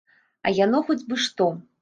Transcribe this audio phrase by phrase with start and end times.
[0.45, 1.51] А яно хоць бы што!